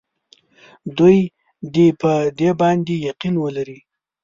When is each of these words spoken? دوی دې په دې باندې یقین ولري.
دوی 0.97 1.17
دې 1.73 1.87
په 2.01 2.11
دې 2.39 2.49
باندې 2.61 2.93
یقین 3.09 3.35
ولري. 3.43 3.79